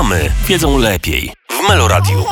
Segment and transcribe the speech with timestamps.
[0.00, 1.32] Mamy wiedzą lepiej.
[1.50, 2.24] W Meloradiu.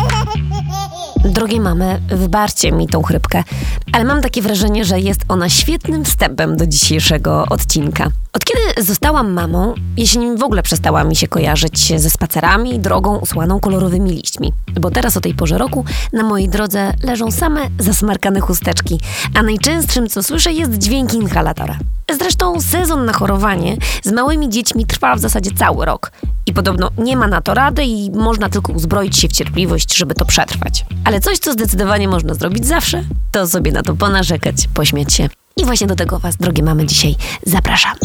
[1.25, 3.45] Drogie mamy, wybaczcie mi tą chrypkę,
[3.93, 8.11] ale mam takie wrażenie, że jest ona świetnym wstępem do dzisiejszego odcinka.
[8.33, 13.61] Od kiedy zostałam mamą, jesień w ogóle przestała mi się kojarzyć ze spacerami, drogą usłaną
[13.61, 14.53] kolorowymi liśćmi.
[14.81, 19.01] Bo teraz o tej porze roku na mojej drodze leżą same zasmarkane chusteczki,
[19.35, 21.79] a najczęstszym co słyszę jest dźwięk inhalatora.
[22.19, 26.13] Zresztą sezon na chorowanie z małymi dziećmi trwa w zasadzie cały rok.
[26.47, 30.15] I podobno nie ma na to rady i można tylko uzbroić się w cierpliwość, żeby
[30.15, 30.85] to przetrwać.
[31.09, 35.29] Ale coś, co zdecydowanie można zrobić zawsze, to sobie na to ponarzekać, pośmiać się.
[35.57, 37.97] I właśnie do tego Was, drogie mamy, dzisiaj zapraszam.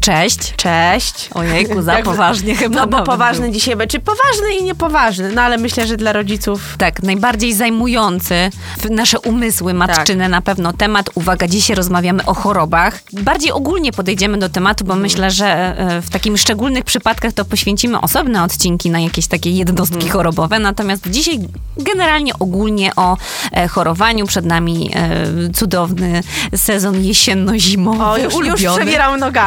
[0.00, 0.54] Cześć.
[0.56, 1.28] Cześć.
[1.34, 2.76] Ojejku, za poważnie chyba.
[2.80, 3.52] No bo poważny był.
[3.54, 4.00] dzisiaj będzie.
[4.00, 5.32] Poważny i niepoważny.
[5.32, 6.74] No ale myślę, że dla rodziców...
[6.78, 8.50] Tak, najbardziej zajmujący
[8.90, 10.30] nasze umysły matczyne Tak.
[10.30, 11.10] na pewno temat.
[11.14, 13.00] Uwaga, dzisiaj rozmawiamy o chorobach.
[13.12, 15.46] Bardziej ogólnie podejdziemy do tematu, bo myślę, że
[15.78, 20.12] e, w takim szczególnych przypadkach to poświęcimy osobne odcinki na jakieś takie jednostki Mhm.
[20.12, 20.58] chorobowe.
[20.58, 21.38] Natomiast dzisiaj
[21.76, 23.16] generalnie ogólnie o
[23.52, 24.26] e, chorowaniu.
[24.26, 26.22] Przed nami e, cudowny
[26.56, 28.04] sezon jesienno-zimowy.
[28.04, 29.45] O, już, już przebieram nogami.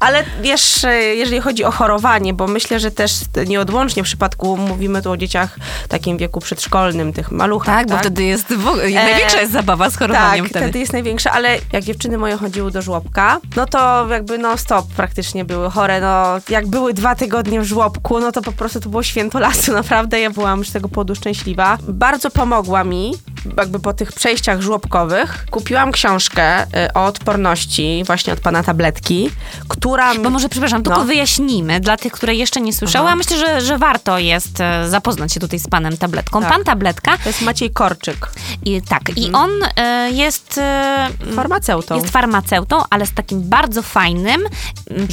[0.00, 3.12] Ale wiesz, e, jeżeli chodzi o chorowanie, bo myślę, że też
[3.46, 7.76] nieodłącznie w przypadku, mówimy tu o dzieciach w takim wieku przedszkolnym, tych maluchach.
[7.76, 10.64] Tak, bo wtedy jest w ogóle, największa jest zabawa z chorowaniem tak, wtedy.
[10.66, 14.86] wtedy jest największa, ale jak dziewczyny moje chodziły do żłobka, no to jakby no stop
[14.96, 18.88] praktycznie były chore, no jak były dwa tygodnie w żłobku, no to po prostu to
[18.88, 21.78] było święto lasu, naprawdę ja byłam z tego powodu szczęśliwa.
[21.88, 23.14] Bardzo pomogła mi,
[23.56, 29.21] jakby po tych przejściach żłobkowych, kupiłam książkę y, o odporności właśnie od pana Tabletki,
[29.68, 30.14] która...
[30.14, 31.04] Bo może, przepraszam, tylko No.
[31.04, 33.12] wyjaśnijmy dla tych, które jeszcze nie słyszały, Aha.
[33.12, 36.40] a myślę, że, że warto jest e, zapoznać się tutaj z panem Tabletką.
[36.40, 36.52] Tak.
[36.52, 38.28] Pan Tabletka, To jest Maciej Korczyk,
[38.64, 40.58] i, tak, i on e, jest...
[40.58, 41.94] E, farmaceutą.
[41.96, 44.40] jest farmaceutą, ale z takim bardzo fajnym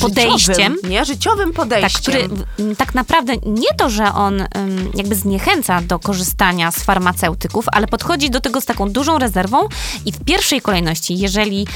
[0.02, 0.56] podejściem.
[0.56, 1.06] Życiowym, nie?
[1.06, 2.02] Życiowym Tak, podejściem.
[2.02, 4.48] który w- m, tak naprawdę nie to, że on ym,
[4.94, 9.68] jakby zniechęca do korzystania z farmaceutyków, ale podchodzi do tego z taką dużą rezerwą
[10.06, 11.68] i w pierwszej kolejności, jeżeli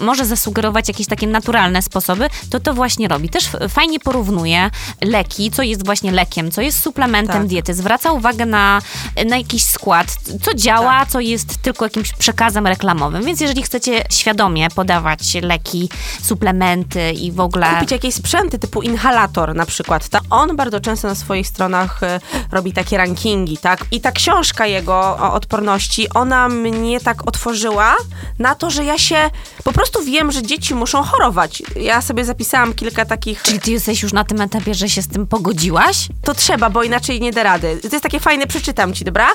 [0.00, 3.28] może zasugerować jakieś takie naturalne sposoby, to to właśnie robi.
[3.28, 4.70] Też fajnie porównuje
[5.02, 7.46] leki, co jest właśnie lekiem, co jest suplementem Tak.
[7.46, 8.82] diety, zwraca uwagę na,
[9.26, 10.06] na jakiś skład,
[10.42, 11.08] co działa, Tak.
[11.08, 13.24] co jest tylko jakimś przekazem reklamowym.
[13.24, 15.88] Więc jeżeli chcecie świadomie podawać leki,
[16.22, 17.66] suplementy i w ogóle...
[17.74, 20.08] kupić jakieś sprzęty typu inhalator na przykład.
[20.08, 20.22] Tak?
[20.30, 22.20] On bardzo często na swoich stronach e,
[22.50, 23.84] robi takie rankingi, tak?
[23.90, 27.96] I ta książka jego o odporności, ona mnie tak otworzyła
[28.38, 29.30] na to, że ja się
[29.64, 31.41] po prostu wiem, że dzieci muszą chorować.
[31.76, 33.42] Ja sobie zapisałam kilka takich.
[33.42, 36.08] Czyli ty jesteś już na tym etapie, że się z tym pogodziłaś?
[36.22, 37.78] To trzeba, bo inaczej nie da rady.
[37.82, 39.28] To jest takie fajne, przeczytam ci, dobra?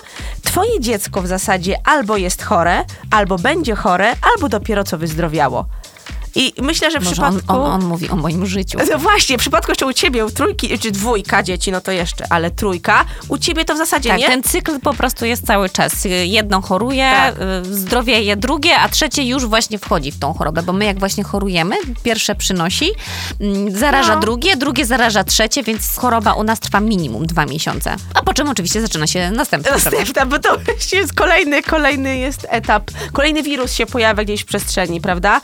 [0.44, 5.66] Twoje dziecko w zasadzie albo jest chore, albo będzie chore, albo dopiero co wyzdrowiało.
[6.38, 7.64] I myślę, że w Może on, przypadku...
[7.64, 8.78] on, on mówi o moim życiu.
[8.92, 12.26] No właśnie, w przypadku jeszcze u ciebie, u trójki, czy dwójka dzieci, no to jeszcze,
[12.30, 14.28] ale trójka, u ciebie to w zasadzie Tak, nie.
[14.28, 15.94] ten cykl po prostu jest cały czas.
[16.26, 17.36] Jedno choruje, Tak.
[17.66, 21.24] y, zdrowieje drugie, a trzecie już właśnie wchodzi w tą chorobę, bo my jak właśnie
[21.24, 22.90] chorujemy, pierwsze przynosi,
[23.42, 24.22] mm, zaraża No.
[24.22, 27.96] drugie, drugie zaraża trzecie, więc choroba u nas trwa minimum dwa miesiące.
[28.14, 29.90] A po czym oczywiście zaczyna się następna choroba.
[29.92, 30.58] Następna, bo to
[30.94, 35.42] jest kolejny, kolejny jest etap, kolejny wirus się pojawia gdzieś w przestrzeni, prawda?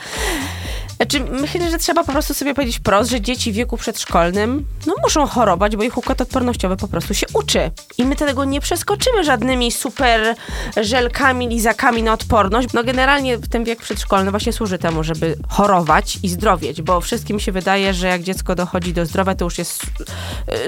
[0.97, 4.93] Znaczy, myślę, że trzeba po prostu sobie powiedzieć wprost, że dzieci w wieku przedszkolnym no,
[5.03, 7.71] muszą chorować, bo ich układ odpornościowy po prostu się uczy.
[7.97, 10.35] I my tego nie przeskoczymy żadnymi super
[10.81, 12.67] żelkami, lizakami na odporność.
[12.73, 17.51] No generalnie ten wiek przedszkolny właśnie służy temu, żeby chorować i zdrowieć, bo wszystkim się
[17.51, 19.81] wydaje, że jak dziecko dochodzi do zdrowia, to już jest,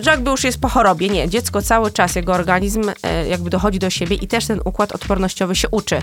[0.02, 1.10] że jakby już jest po chorobie.
[1.10, 4.92] Nie, dziecko cały czas, jego organizm e, jakby dochodzi do siebie i też ten układ
[4.92, 6.02] odpornościowy się uczy.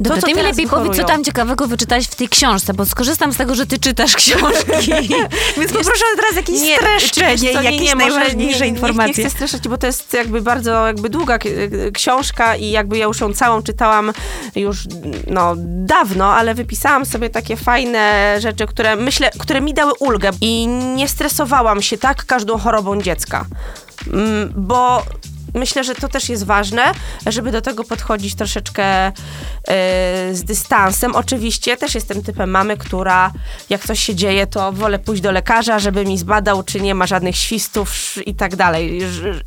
[0.00, 3.32] Dobra, co ty mi lepiej powiedz, co tam ciekawego wyczytałeś w tej książce, bo skorzystam
[3.32, 4.92] z tego, że ty czytasz książki.
[5.58, 9.12] Więc poproszę teraz jakieś Nie, streszczenie, co, jakieś może najważniejsze nie, informacje.
[9.12, 11.48] Nie, nie chcę streszczać, bo to jest jakby bardzo jakby długa k-
[11.94, 14.12] książka i jakby ja już ją całą czytałam
[14.56, 14.78] już
[15.26, 20.66] no dawno, ale wypisałam sobie takie fajne rzeczy, które myślę, które mi dały ulgę i
[20.96, 23.44] nie stresowałam się tak każdą chorobą dziecka.
[24.12, 25.02] Mm, Bo
[25.54, 26.82] myślę, że to też jest ważne,
[27.26, 29.12] żeby do tego podchodzić troszeczkę e,
[30.32, 31.14] z dystansem.
[31.14, 33.32] Oczywiście też jestem typem mamy, która
[33.70, 37.06] jak coś się dzieje, to wolę pójść do lekarza, żeby mi zbadał, czy nie ma
[37.06, 39.00] żadnych świstów i tak dalej,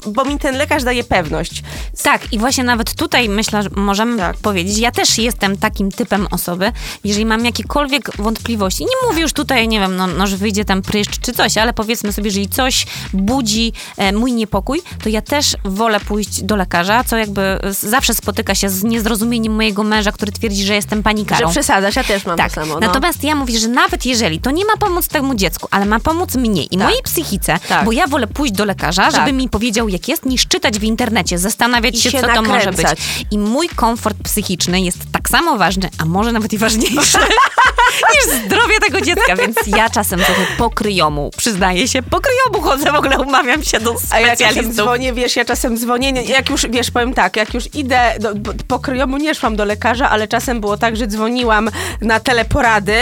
[0.05, 1.63] bo mi ten lekarz daje pewność.
[2.03, 4.37] Tak, i właśnie nawet tutaj myślę, że możemy Tak.
[4.37, 6.71] powiedzieć, ja też jestem takim typem osoby,
[7.03, 10.81] jeżeli mam jakiekolwiek wątpliwości, nie mówię już tutaj, nie wiem, no, no że wyjdzie tam
[10.81, 15.55] pryszcz czy coś, ale powiedzmy sobie, jeżeli coś budzi e, mój niepokój, to ja też
[15.65, 20.31] wolę wolę pójść do lekarza, co jakby zawsze spotyka się z niezrozumieniem mojego męża, który
[20.31, 21.47] twierdzi, że jestem panikarą.
[21.47, 22.49] Że przesadzasz, ja też mam Tak.
[22.53, 22.73] to samo.
[22.73, 22.79] No.
[22.79, 26.35] Natomiast ja mówię, że nawet jeżeli to nie ma pomóc temu dziecku, ale ma pomóc
[26.35, 27.85] mnie i mojej psychice, Tak.
[27.85, 29.33] bo ja wolę pójść do lekarza, żeby Tak.
[29.33, 32.53] mi powiedział, jak jest, niż czytać w internecie, zastanawiać I się, się co to może
[32.53, 32.65] być.
[32.65, 32.99] nakręcać.
[33.31, 37.17] I mój komfort psychiczny jest tak samo ważny, a może nawet i ważniejszy
[38.13, 42.91] niż zdrowie tego dziecka, więc ja czasem trochę po kryjomu, przyznaję się, po kryjomu chodzę,
[42.91, 44.75] w ogóle umawiam się do A ja czasem specjalistów.
[44.75, 45.86] dzwonię, wiesz, ja czasem dzwonię,
[46.27, 48.29] jak już, wiesz, powiem tak, jak już idę, do,
[48.67, 51.69] po kryjomu nie szłam do lekarza, ale czasem było tak, że dzwoniłam
[52.01, 52.97] na teleporady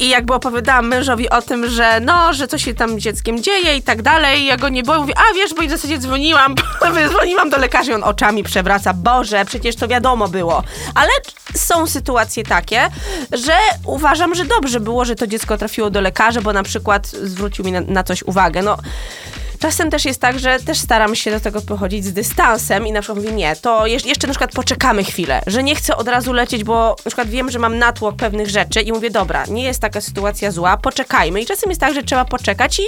[0.00, 3.82] i jakby opowiadałam mężowi o tym, że no, że coś się tam dzieckiem dzieje i
[3.82, 6.54] tak dalej, ja go nie boję, mówię, a wiesz, bo i w zasadzie dzwoniłam,
[7.10, 10.62] dzwoniłam do lekarza i on oczami przewraca, Boże, przecież to wiadomo było.
[10.94, 11.10] Ale
[11.54, 12.90] są sytuacje takie,
[13.32, 17.64] że uważam, że dobrze było, że to dziecko trafiło do lekarza, bo na przykład zwrócił
[17.64, 18.62] mi na, na coś uwagę.
[18.62, 18.76] No,
[19.58, 23.00] Czasem też jest tak, że też staram się do tego pochodzić z dystansem i na
[23.00, 26.64] przykład mówię, nie, to jeszcze na przykład poczekamy chwilę, że nie chcę od razu lecieć,
[26.64, 30.00] bo na przykład wiem, że mam natłok pewnych rzeczy i mówię, dobra, nie jest taka
[30.00, 31.40] sytuacja zła, poczekajmy.
[31.40, 32.82] I czasem jest tak, że trzeba poczekać i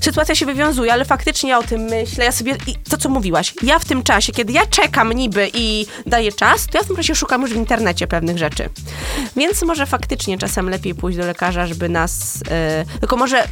[0.00, 3.78] sytuacja się wywiązuje, ale faktycznie o tym myślę, ja sobie, i to co mówiłaś, ja
[3.78, 7.14] w tym czasie, kiedy ja czekam niby i daję czas, to ja w tym czasie
[7.14, 8.68] szukam już w internecie pewnych rzeczy.
[9.36, 13.48] Więc może faktycznie czasem lepiej pójść do lekarza, żeby nas, e, tylko może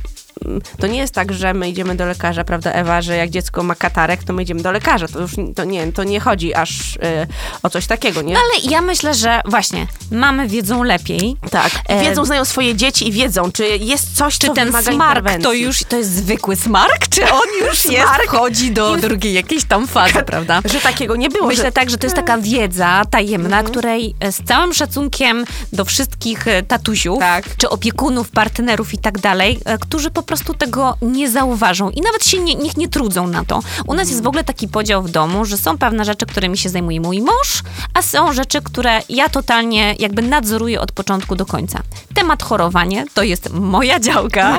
[0.80, 3.74] to nie jest tak, że my idziemy do lekarza, prawda Ewa, że jak dziecko ma
[3.74, 5.08] katarek, to my idziemy do lekarza.
[5.08, 7.26] To już to nie, to nie chodzi aż e,
[7.62, 8.34] o coś takiego, nie?
[8.36, 11.36] Ale ja myślę, że właśnie mamy wiedzą lepiej.
[11.50, 11.72] tak.
[11.72, 15.42] I E, wiedzą, znają swoje dzieci i wiedzą, czy jest coś, Czy co ten smark
[15.42, 19.32] to już to jest zwykły smark, czy on już jest, Smark wchodzi do jest- drugiej
[19.34, 20.60] jakiejś tam fazy, prawda?
[20.64, 21.46] Że takiego nie było.
[21.46, 21.72] Myślę że...
[21.72, 26.62] tak, że to jest taka wiedza tajemna, której e, z całym szacunkiem do wszystkich e,
[26.62, 27.56] tatusiów, Tak.
[27.56, 32.26] czy opiekunów, partnerów i tak dalej, e, którzy po prostu tego nie zauważą i nawet
[32.26, 33.60] się nie, niech nie trudzą na to.
[33.86, 36.68] U nas jest w ogóle taki podział w domu, że są pewne rzeczy, którymi się
[36.68, 37.62] zajmuje mój mąż,
[37.94, 41.80] a są rzeczy, które ja totalnie jakby nadzoruję od początku do końca.
[42.14, 44.58] Temat chorowanie to jest moja działka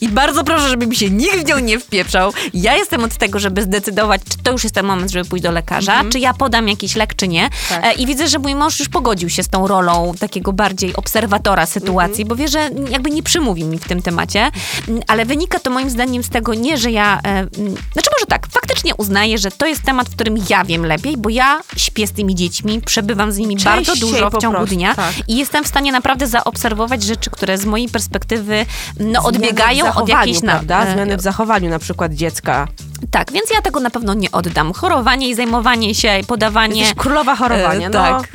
[0.00, 2.32] i bardzo proszę, żeby mi się nikt w nią nie wpieprzał.
[2.54, 5.50] Ja jestem od tego, żeby zdecydować, czy to już jest ten moment, żeby pójść do
[5.50, 7.50] lekarza, czy ja podam jakiś lek, czy nie.
[7.68, 7.84] Tak.
[7.84, 11.66] E, I widzę, że mój mąż już pogodził się z tą rolą takiego bardziej obserwatora
[11.66, 14.50] sytuacji, bo wie, że jakby nie przymówi mi w tym temacie.
[15.12, 17.20] Ale wynika to moim zdaniem z tego nie, że ja...
[17.24, 17.46] E,
[17.92, 21.28] znaczy może tak, faktycznie uznaję, że to jest temat, w którym ja wiem lepiej, bo
[21.28, 24.94] ja śpię z tymi dziećmi, przebywam z nimi bardzo Częściej dużo w ciągu prostu, dnia
[24.94, 25.12] tak.
[25.28, 28.66] i jestem w stanie naprawdę zaobserwować rzeczy, które z mojej perspektywy
[29.00, 30.42] no, odbiegają od jakiejś...
[30.42, 30.86] na- prawda?
[30.86, 32.68] e, Zmiany w zachowaniu na przykład dziecka.
[33.10, 34.72] Tak, więc ja tego na pewno nie oddam.
[34.72, 36.80] Chorowanie i zajmowanie się, i podawanie...
[36.80, 37.86] Jesteś królowa chorowania.
[37.86, 38.02] E, no.
[38.02, 38.28] tak.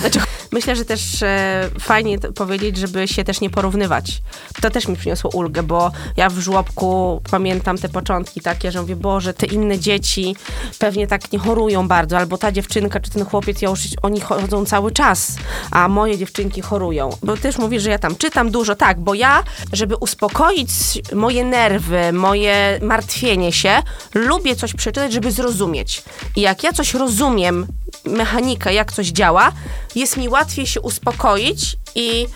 [0.00, 0.20] Znaczy,
[0.52, 4.22] myślę, że też e, fajnie powiedzieć, żeby się też nie porównywać.
[4.62, 8.96] To też mi przyniosło ulgę, bo ja w żłobku pamiętam te początki takie, że mówię,
[8.96, 10.36] Boże, te inne dzieci
[10.78, 14.64] pewnie tak nie chorują bardzo, albo ta dziewczynka czy ten chłopiec, ja już, oni chodzą
[14.64, 15.36] cały czas,
[15.70, 17.10] a moje dziewczynki chorują.
[17.22, 19.42] Bo też mówisz, że ja tam czytam dużo, tak, bo ja,
[19.72, 20.70] żeby uspokoić
[21.14, 23.82] moje nerwy, moje martwienie się,
[24.14, 26.02] lubię coś przeczytać, żeby zrozumieć.
[26.36, 27.66] I jak ja coś rozumiem,
[28.04, 29.52] mechanikę, jak coś działa,
[29.94, 32.26] jest mi łatwiej się uspokoić i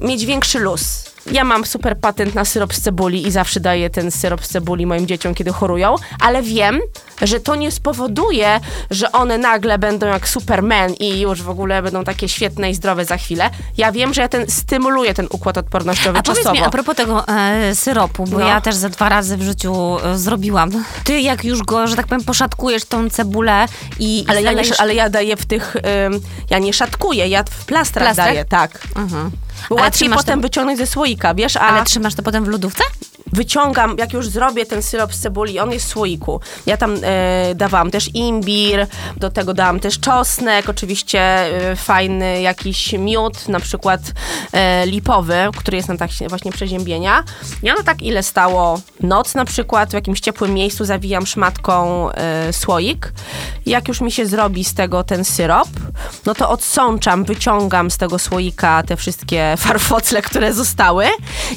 [0.00, 1.15] mieć większy luz.
[1.32, 4.86] Ja mam super patent na syrop z cebuli i zawsze daję ten syrop z cebuli
[4.86, 6.80] moim dzieciom, kiedy chorują, ale wiem,
[7.22, 12.04] że to nie spowoduje, że one nagle będą jak Superman i już w ogóle będą
[12.04, 13.50] takie świetne i zdrowe za chwilę.
[13.76, 16.54] Ja wiem, że ja ten stymuluję ten układ odpornościowy A powiedz czasowo.
[16.60, 18.46] mi, a propos tego e, syropu, bo No.
[18.48, 20.70] ja też ze dwa razy w życiu e, zrobiłam.
[21.04, 23.66] Ty jak już go, że tak powiem, poszatkujesz tą cebulę
[23.98, 25.76] i ale, ja nie, ale ja daję w tych,
[26.50, 28.26] ja nie szatkuję, ja w plastrach Plastrach?
[28.28, 28.88] daję, tak.
[28.96, 29.30] Mhm.
[29.68, 32.84] Bo łatwiej potem to- wyciągnąć ze słoika, wiesz, a Ale trzymasz to potem w lodówce?
[33.32, 36.40] Wyciągam, jak już zrobię ten syrop z cebuli, on jest w słoiku.
[36.66, 42.92] Ja tam e, dawałam też imbir, do tego dałam też czosnek, oczywiście e, fajny jakiś
[42.92, 44.00] miód, na przykład
[44.52, 47.24] e, lipowy, który jest na tak właśnie przeziębienia.
[47.62, 52.52] I ono tak ile stało noc na przykład, w jakimś ciepłym miejscu zawijam szmatką e,
[52.52, 53.12] słoik.
[53.66, 55.68] Jak już mi się zrobi z tego ten syrop,
[56.26, 61.06] no to odsączam, wyciągam z tego słoika te wszystkie farfocle, które zostały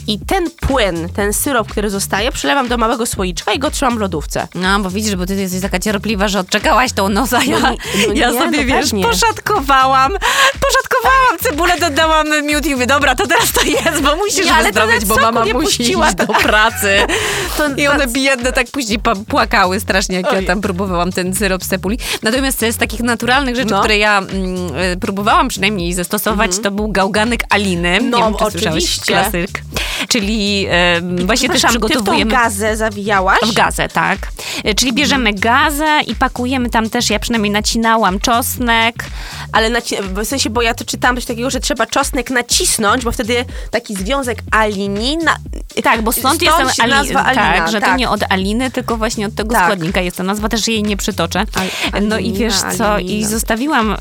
[0.07, 4.01] i ten płyn, ten syrop, który zostaje, przelewam do małego słoiczka i go trzymam w
[4.01, 4.47] lodówce.
[4.55, 7.69] No, bo widzisz, bo ty jesteś taka cierpliwa, że odczekałaś tą noc, a ja, No
[8.07, 9.03] no ja nie, sobie, no wiesz, pewnie.
[9.03, 10.11] poszatkowałam,
[10.61, 14.71] poszatkowałam cebulę, dodałam miód i mówię, dobra, to teraz to jest, bo musisz Nie, ale
[15.07, 16.97] bo mama musi iść do pracy.
[17.57, 20.45] To- I one biedne tak później płakały strasznie, jak ja Oj.
[20.45, 21.99] tam próbowałam ten syrop z cebuli.
[22.23, 23.79] Natomiast z takich naturalnych rzeczy, No.
[23.79, 24.29] które ja mm,
[24.93, 27.99] y, próbowałam przynajmniej zastosować, to był gałganek Aliny.
[28.03, 29.13] No, wiem, oczywiście.
[29.13, 29.61] Klasyk.
[30.07, 32.31] czyli e, właśnie też przygotowujemy...
[32.31, 33.39] Ty w tą gazę zawijałaś?
[33.45, 34.17] W gazę, tak.
[34.63, 38.95] E, Czyli bierzemy gazę i pakujemy tam też, ja przynajmniej nacinałam czosnek.
[39.51, 43.11] Ale naci- w sensie, bo ja to czytałam coś takiego, że trzeba czosnek nacisnąć, bo
[43.11, 45.35] wtedy taki związek alinina...
[45.83, 47.97] Tak, bo stąd, Stąd jest się Ali- nazwa Alina, Tak, że to tak.
[47.97, 49.63] nie od Aliny, tylko właśnie od tego Tak.
[49.63, 51.45] składnika jest ta nazwa, też jej nie przytoczę.
[51.93, 53.29] Al- no i wiesz co, i Alina.
[53.29, 53.97] zostawiłam, e,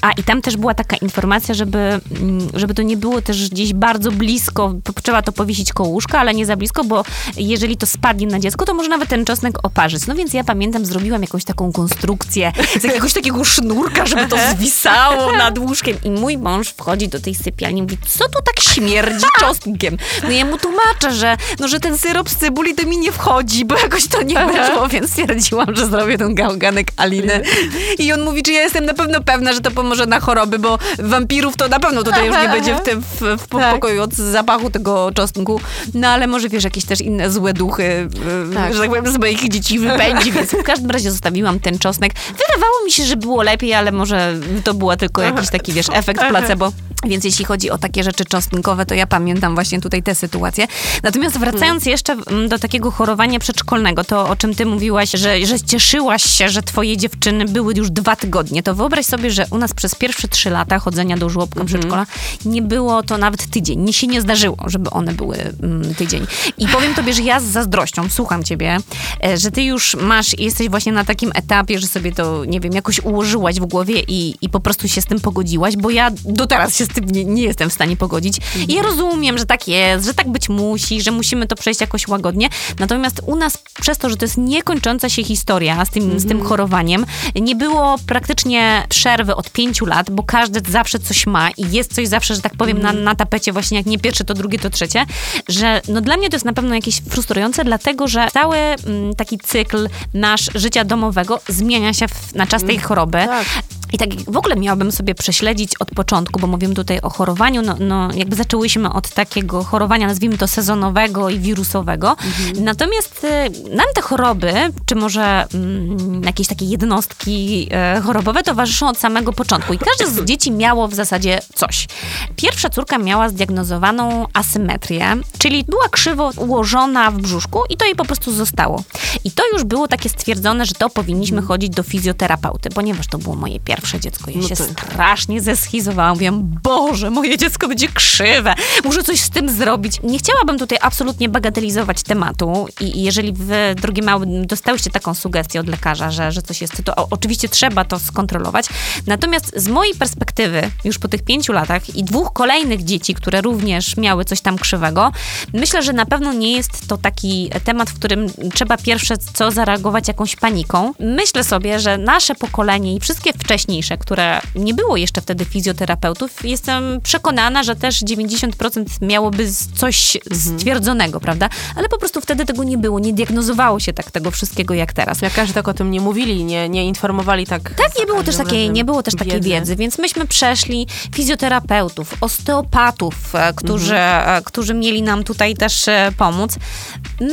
[0.00, 3.72] a i tam też była taka informacja, żeby, mm, żeby to nie było też gdzieś
[3.72, 7.04] bardzo blisko, trzeba to powiesić koło łóżka, ale nie za blisko, bo
[7.36, 10.06] jeżeli to spadnie na dziecko, to może nawet ten czosnek oparzyć.
[10.06, 15.32] No więc ja pamiętam, zrobiłam jakąś taką konstrukcję z jakiegoś takiego sznurka, żeby to zwisało
[15.32, 19.26] nad łóżkiem i mój mąż wchodzi do tej sypialni i mówi, co tu tak śmierdzi
[19.40, 19.96] czosnkiem?
[20.22, 23.64] No ja mu tłumaczę, że, no, że ten syrop z cybuli to mi nie wchodzi,
[23.64, 27.42] bo jakoś to nie wyszło, więc stwierdziłam, że zrobię ten gałganek Aliny.
[27.98, 30.78] I on mówi, czy ja jestem na pewno pewna, że to pomoże na choroby, bo
[30.98, 33.74] wampirów to na pewno tutaj już nie będzie w tym w, w Tak.
[33.74, 35.60] pokoju od zapachu tego czosnku.
[35.94, 38.08] No ale może wiesz, jakieś też inne złe duchy,
[38.50, 38.74] y, Tak.
[38.74, 42.12] że tak powiem, z moich dzieci wypędzi, więc w każdym razie zostawiłam ten czosnek.
[42.14, 44.34] Wydawało mi się, że było lepiej, ale może
[44.64, 46.72] to była tylko jakiś taki, wiesz, efekt placebo.
[47.06, 50.66] Więc jeśli chodzi o takie rzeczy czosnkowe, to ja pamiętam właśnie tutaj tę sytuację.
[51.02, 55.60] Natomiast wracając jeszcze mm, do takiego chorowania przedszkolnego, to o czym ty mówiłaś, że, że
[55.60, 59.74] cieszyłaś się, że twoje dziewczyny były już dwa tygodnie, to wyobraź sobie, że u nas
[59.74, 62.06] przez pierwsze trzy lata chodzenia do żłobka przedszkola
[62.44, 63.80] nie było to nawet tydzień.
[63.80, 66.26] Nie się nie zdarzyło, żeby one były mm, tydzień.
[66.58, 68.78] I powiem tobie, że ja z zazdrością słucham ciebie,
[69.24, 72.60] e, że ty już masz i jesteś właśnie na takim etapie, że sobie to, nie
[72.60, 76.10] wiem, jakoś ułożyłaś w głowie i, i po prostu się z tym pogodziłaś, bo ja
[76.24, 78.36] do teraz się z tym nie, nie jestem w stanie pogodzić.
[78.68, 82.08] I ja rozumiem, że tak jest, że tak być musi, że musimy to przejść jakoś
[82.08, 82.48] łagodnie.
[82.78, 86.44] Natomiast u nas przez to, że to jest niekończąca się historia z tym, z tym
[86.44, 87.06] chorowaniem,
[87.40, 92.08] nie było praktycznie przerwy od pięciu lat, bo każdy zawsze coś ma i jest coś
[92.08, 95.06] zawsze, że tak powiem, na, na tapecie właśnie jak nie pierwsze, to drugie, to trzecie,
[95.48, 99.38] że no dla mnie to jest na pewno jakieś frustrujące, dlatego, że cały mm, taki
[99.38, 103.18] cykl nasz życia domowego zmienia się w, na czas tej choroby.
[103.18, 103.46] tak.
[103.92, 107.76] I tak w ogóle miałabym sobie prześledzić od początku, bo mówimy tutaj o chorowaniu, no,
[107.80, 112.16] no jakby zaczęłyśmy od takiego chorowania, nazwijmy to sezonowego i wirusowego.
[112.60, 114.52] Natomiast y, nam te choroby,
[114.86, 119.72] czy może mm, jakieś takie jednostki e, chorobowe towarzyszą od samego początku.
[119.72, 121.88] I każde z dzieci miało w zasadzie coś.
[122.36, 128.04] Pierwsza córka miała zdiagnozowaną asymetrię, czyli była krzywo ułożona w brzuszku i to jej po
[128.04, 128.82] prostu zostało.
[129.24, 133.36] I to już było takie stwierdzone, że to powinniśmy chodzić do fizjoterapeuty, ponieważ to było
[133.36, 134.30] moje pierwsze dziecko.
[134.30, 136.12] Ja No się strasznie zeschizowałam.
[136.12, 138.54] Mówiłam, Boże, moje dziecko będzie krzywe.
[138.84, 140.00] Muszę coś z tym zrobić.
[140.02, 145.68] Nie chciałabym tutaj absolutnie bagatelizować tematu i jeżeli wy, drogie małe, dostałyście taką sugestię od
[145.68, 148.66] lekarza, że, że coś jest, to oczywiście trzeba to skontrolować.
[149.06, 153.96] Natomiast z mojej perspektywy, już po tych pięciu latach i dwóch kolejnych dzieci, które również
[153.96, 155.12] miały coś tam krzywego,
[155.52, 160.08] myślę, że na pewno nie jest to taki temat, w którym trzeba pierwsze co zareagować
[160.08, 160.92] jakąś paniką.
[161.00, 163.67] Myślę sobie, że nasze pokolenie i wszystkie wcześniejsze,
[164.00, 171.48] które nie było jeszcze wtedy fizjoterapeutów, jestem przekonana, że też 90% miałoby coś stwierdzonego, prawda?
[171.76, 175.22] Ale po prostu wtedy tego nie było, nie diagnozowało się tak tego wszystkiego jak teraz.
[175.22, 177.74] Lekarze tak o tym nie mówili, nie, nie informowali tak.
[177.74, 183.34] Tak, nie było też takiej, nie było też takiej wiedzy, więc myśmy przeszli fizjoterapeutów, osteopatów,
[183.34, 186.56] e, którzy, e, którzy mieli nam tutaj też e, pomóc.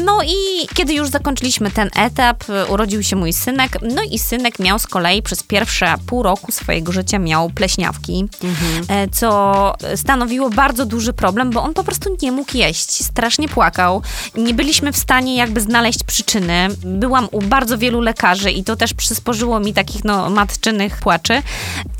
[0.06, 4.80] No i kiedy już zakończyliśmy ten etap, urodził się mój synek, no i synek miał
[4.80, 8.25] z kolei przez pierwsze pół roku swojego życia miał pleśniawki,
[8.88, 14.01] e, co stanowiło bardzo duży problem, bo on po prostu nie mógł jeść, strasznie płakał.
[14.36, 16.67] Nie byliśmy w stanie jakby znaleźć przyczyny.
[16.86, 21.41] Byłam u bardzo wielu lekarzy i to też przysporzyło mi takich no, matczynych płaczy.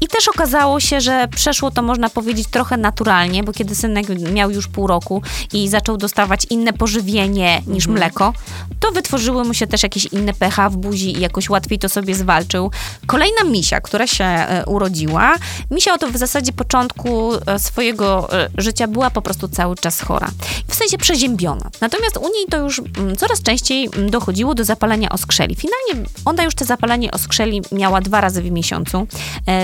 [0.02, 4.52] I też okazało się, że przeszło to można powiedzieć trochę naturalnie, bo kiedy synek miał
[4.52, 5.22] już pół roku
[5.54, 8.34] i zaczął dostawać inne pożywienie niż mleko,
[8.80, 12.16] to wytworzyły mu się też jakieś inne pH w buzi i jakoś łatwiej to sobie
[12.16, 12.72] zwalczył.
[13.06, 15.36] Kolejna misia, która się e, urodziła,
[15.72, 20.30] misia to w zasadzie początku e, swojego e, życia była po prostu cały czas chora.
[20.68, 21.70] W sensie przeziębiona.
[21.82, 25.56] Natomiast u niej to już mm, coraz częściej mm, dochodziło do zapalenia oskrzeli.
[25.56, 29.08] Finalnie ona już te zapalenie oskrzeli miała dwa razy w miesiącu.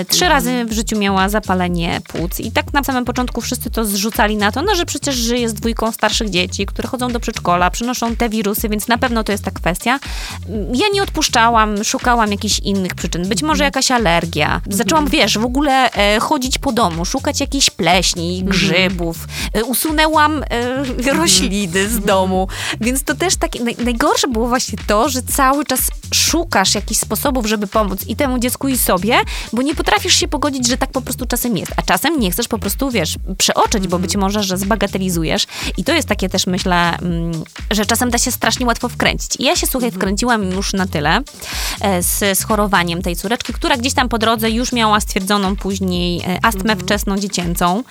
[0.07, 2.39] Trzy razy w życiu miała zapalenie płuc.
[2.39, 5.53] I tak na samym początku wszyscy to zrzucali na to, no, że przecież żyje z
[5.53, 9.43] dwójką starszych dzieci, które chodzą do przedszkola, przynoszą te wirusy, więc na pewno to jest
[9.43, 9.99] ta kwestia.
[10.73, 13.29] Ja nie odpuszczałam, szukałam jakichś innych przyczyn.
[13.29, 18.43] Być może jakaś alergia, Zaczęłam, wiesz, w ogóle e, chodzić po domu, szukać jakichś pleśni,
[18.43, 19.27] grzybów.
[19.53, 20.43] E, usunęłam
[21.07, 22.47] e, rośliny z domu.
[22.81, 25.79] Więc to też takie, naj, najgorsze było właśnie to, że cały czas
[26.13, 29.19] szukasz jakichś sposobów, żeby pomóc i temu dziecku i sobie,
[29.53, 31.71] bo nie potrafisz się pogodzić, że tak po prostu czasem jest.
[31.77, 35.47] A czasem nie chcesz po prostu, wiesz, przeoczyć, bo być może, że zbagatelizujesz.
[35.77, 39.35] I to jest takie też, myślę, mm, że czasem da się strasznie łatwo wkręcić.
[39.39, 41.21] I ja się, słuchaj, wkręciłam już na tyle
[41.99, 46.75] z schorowaniem tej córeczki, która gdzieś tam po drodze już miała stwierdzoną później e, astmę
[46.75, 47.83] wczesną dziecięcą.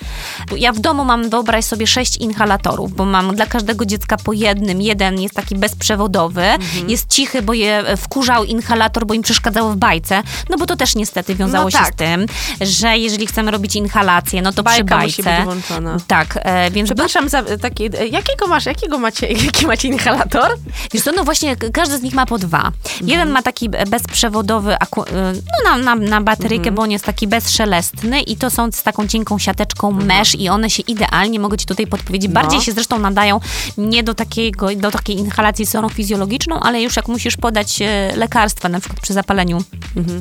[0.57, 4.81] Ja w domu mam, wyobraź sobie, sześć inhalatorów, bo mam dla każdego dziecka po jednym.
[4.81, 6.43] Jeden jest taki bezprzewodowy,
[6.87, 10.23] jest cichy, bo je e, wkurzał inhalator, bo im przeszkadzało w bajce.
[10.49, 11.93] No bo to też niestety wiązało No się tak.
[11.93, 12.25] z tym,
[12.61, 15.37] że jeżeli chcemy robić inhalację, no to Bajka przy musi bajce.
[15.37, 15.97] być włączona.
[16.07, 20.57] Tak, e, więc Przepraszam za takie, e, jakiego masz, jakiego macie, jaki macie inhalator?
[20.93, 22.71] Wiesz co, no właśnie każdy z nich ma po dwa.
[23.01, 28.37] Jeden ma taki bezprzewodowy, no na, na, na bateryjkę, bo on jest taki bezszelestny i
[28.37, 32.31] to są z taką cienką siateczką mesh i one się idealnie, mogę ci tutaj podpowiedzieć,
[32.31, 33.39] bardziej się zresztą nadają
[33.77, 38.79] nie do, takiego, do takiej inhalacji fizjologiczną, ale już jak musisz podać e, lekarstwa, na
[38.79, 39.63] przykład przy zapaleniu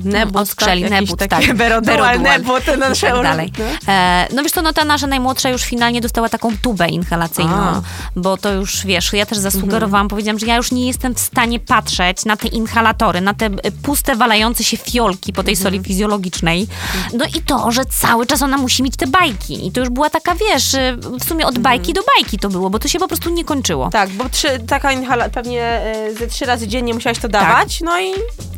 [0.05, 1.57] Nebut, od skrzeli, tak, jakieś nebut, tak.
[1.57, 3.53] Berodual, nebut, i nasze tak dalej.
[3.59, 3.93] no.
[3.93, 7.83] E, no wiesz co, no ta nasza najmłodsza już finalnie dostała taką tubę inhalacyjną, A.
[8.17, 11.61] bo to już, wiesz, ja też zasugerowałam, powiedziałam, że ja już nie jestem w stanie
[11.61, 13.51] patrzeć na te inhalatory, na te e,
[13.83, 16.67] puste, walające się fiolki po tej soli fizjologicznej.
[17.13, 19.67] No i to, że cały czas ona musi mieć te bajki.
[19.67, 22.71] I to już była taka, wiesz, e, w sumie od bajki do bajki to było,
[22.71, 23.91] bo to się po prostu nie kończyło.
[23.91, 28.01] Tak, bo trzy, taka inhala, pewnie e, ze trzy razy dziennie musiałaś to dawać, no
[28.01, 28.13] i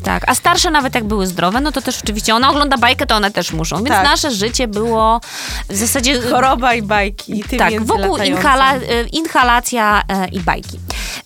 [0.04, 3.16] Tak, a starsze nawet jak były zdrowe, no to też oczywiście ona ogląda bajkę, to
[3.16, 3.76] one też muszą.
[3.76, 4.04] Więc Tak.
[4.04, 5.20] nasze życie było
[5.70, 6.22] w zasadzie...
[6.22, 7.40] choroba i bajki.
[7.40, 8.78] I Tak, wokół inhala, e,
[9.12, 10.78] inhalacja e, i bajki.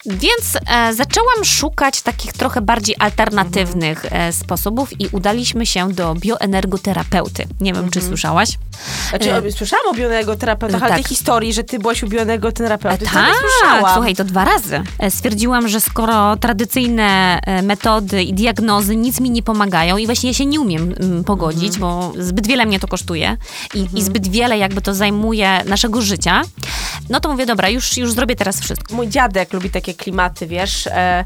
[0.05, 7.47] Więc e, zaczęłam szukać takich trochę bardziej alternatywnych e, sposobów i udaliśmy się do bioenergoterapeuty.
[7.61, 8.49] Nie wiem, czy słyszałaś?
[9.09, 11.01] Znaczy, E, słyszałam o bioenergoterapeutach, ale tak.
[11.01, 13.93] tej historii, że ty byłaś u bioenergoterapeuty, nie tak, słyszałam.
[13.93, 14.81] słuchaj, to dwa razy.
[14.99, 20.29] E, Stwierdziłam, że skoro tradycyjne e, metody i diagnozy nic mi nie pomagają i właśnie
[20.29, 21.79] ja się nie umiem mm, pogodzić, Mhm.
[21.81, 23.37] bo zbyt wiele mnie to kosztuje
[23.73, 26.41] i, i zbyt wiele jakby to zajmuje naszego życia,
[27.09, 28.95] no to mówię, dobra, już, już zrobię teraz wszystko.
[28.95, 31.25] Mój dziadek lubi takie klimaty, wiesz, e,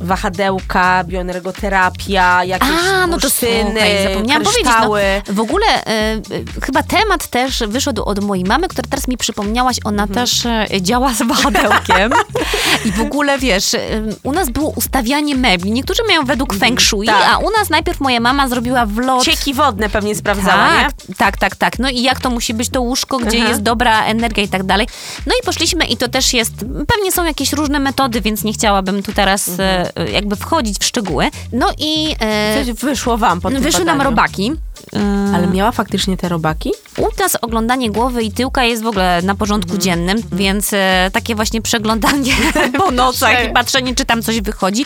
[0.00, 5.00] wahadełka, bioenergoterapia, jakieś A, no to słuchaj, zapomniałam kryształy.
[5.00, 5.24] powiedzieć.
[5.28, 6.20] No, w ogóle e,
[6.62, 10.14] chyba temat też wyszedł od mojej mamy, która teraz mi przypomniałaś, ona Mhm.
[10.26, 12.12] też e, działa z wahadełkiem.
[12.86, 13.80] I w ogóle, wiesz, e,
[14.22, 15.70] u nas było ustawianie mebli.
[15.72, 17.28] Niektórzy mają według feng shui, tak.
[17.34, 19.24] a u nas najpierw moja mama zrobiła wlot.
[19.24, 21.14] Cieki wodne pewnie sprawdzała, tak, nie?
[21.14, 21.78] tak, tak, tak.
[21.78, 23.48] No i jak to musi być to łóżko, gdzie Aha.
[23.48, 24.86] jest dobra energia i tak dalej.
[25.26, 26.52] No i poszliśmy i to też jest,
[26.88, 29.87] pewnie są jakieś różne metody, więc nie chciałabym tu teraz Mhm.
[29.96, 31.30] E, jakby wchodzić w szczegóły.
[31.52, 34.10] No i e, Coś wyszło wam po tym wyszły nam badaniu.
[34.16, 34.52] robaki.
[34.96, 36.70] E, Ale miała faktycznie te robaki?
[36.98, 39.80] U nas oglądanie głowy i tyłka jest w ogóle na porządku Mhm.
[39.82, 42.32] dziennym, więc e, takie właśnie przeglądanie
[42.78, 44.84] po nocach i patrzenie, czy tam coś wychodzi,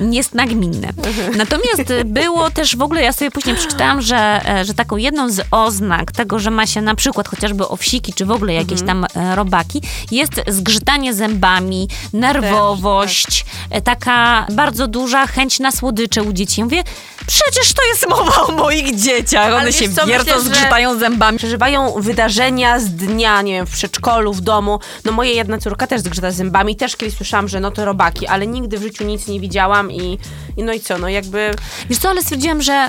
[0.00, 0.88] jest nagminne.
[0.88, 1.36] Mhm.
[1.36, 5.30] Natomiast e, było też w ogóle, ja sobie później przeczytałam, że, e, że taką jedną
[5.30, 9.02] z oznak tego, że ma się na przykład chociażby owsiki, czy w ogóle jakieś Mhm.
[9.12, 16.32] tam e, robaki, jest zgrzytanie zębami, nerwowość, e, taka bardzo duża chęć na słodycze u
[16.32, 16.60] dzieci.
[16.60, 16.82] Ja mówię,
[17.26, 19.54] przecież to jest mowa o moich dzieciach.
[19.54, 21.38] One się co, myślę, że- zgrzytają zębami.
[21.38, 24.80] Przeżywają wydarzenia z dnia, nie wiem, w przedszkolu, w domu.
[25.04, 26.76] No moja jedna córka też zgrzyta zębami.
[26.76, 30.18] Też kiedyś słyszałam, że no to robaki, ale nigdy w życiu nic nie widziałam i,
[30.56, 31.50] i no i co, no jakby
[31.90, 32.88] Wiesz co, ale stwierdziłam, że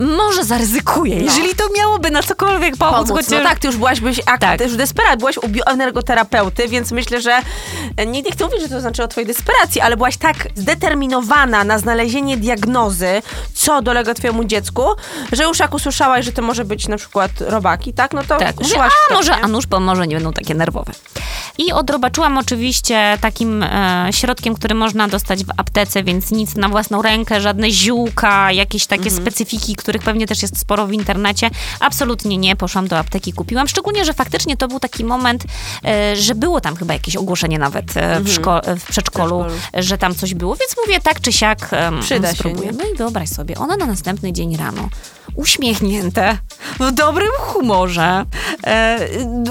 [0.00, 2.94] może zaryzykuję, jeżeli to miałoby na cokolwiek pomóc.
[2.94, 3.10] pomóc.
[3.10, 3.42] chociaż...
[3.42, 4.60] No tak, ty już byłaś byś ak- Tak.
[4.60, 7.38] już desperat, byłaś u bioenergoterapeuty, więc myślę, że
[7.96, 11.64] e, nie, nie chcę mówić, że to znaczy o twojej desperacji, ale byłaś tak zdeterminowana
[11.64, 13.22] na znalezienie diagnozy,
[13.54, 14.82] co dolega twojemu dziecku,
[15.32, 18.56] że już jak usłyszałaś, że to może być na przykład robaki, tak, no to Tak,
[18.56, 19.42] szłaś a to, może, nie?
[19.42, 20.92] a nóż może nie będą takie nerwowe.
[21.58, 27.02] I odrobaczyłam oczywiście takim e, środkiem, który można dostać w aptece, więc nic na własną
[27.02, 29.22] rękę, żadne ziółka, jakieś takie Mhm.
[29.22, 31.50] specyfiki, których pewnie też jest sporo w internecie.
[31.80, 33.68] Absolutnie nie, poszłam do apteki, kupiłam.
[33.68, 35.44] Szczególnie, że faktycznie to był taki moment,
[35.84, 39.60] e, że było tam chyba jakieś ogłoszenie nawet e, w, szko- w przedszkolu, Mhm.
[39.74, 41.70] że tam coś było, więc mówię tak czy siak
[42.00, 42.70] Przyda się, spróbuję.
[42.70, 42.78] nie?
[42.78, 44.88] No i wyobraź sobie, ona na następny dzień rano,
[45.44, 46.38] uśmiechnięte,
[46.80, 48.24] w dobrym humorze,
[48.66, 48.98] e,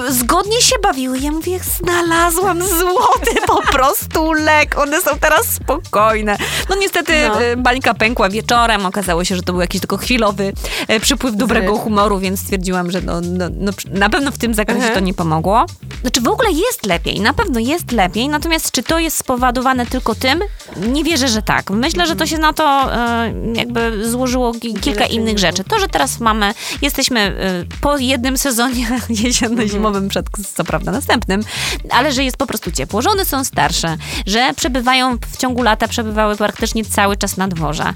[0.09, 1.19] zgodnie się bawiły.
[1.19, 6.37] Ja mówię, znalazłam złoty po prostu lek, one są teraz spokojne.
[6.69, 7.41] No niestety No.
[7.43, 10.22] e, bańka pękła wieczorem, okazało się, że to był jakiś tylko chwilowy
[10.87, 14.79] e, przypływ dobrego humoru, więc stwierdziłam, że no, no, no, na pewno w tym zakresie
[14.79, 14.93] Mhm.
[14.93, 15.65] to nie pomogło.
[16.01, 20.15] Znaczy w ogóle jest lepiej, na pewno jest lepiej, natomiast czy to jest spowodowane tylko
[20.15, 20.39] tym?
[20.87, 21.69] Nie wierzę, że tak.
[21.69, 25.63] Myślę, że to się na to e, jakby złożyło ki- kilka innych rzeczy.
[25.63, 27.33] To, że teraz mamy, jesteśmy e,
[27.81, 28.87] po jednym sezonie
[29.23, 31.41] jesienno-zimowym przed, co prawda, następnym,
[31.89, 33.01] ale że jest po prostu ciepło.
[33.01, 37.93] Żony są starsze, że przebywają w ciągu lata, przebywały praktycznie cały czas na dworze.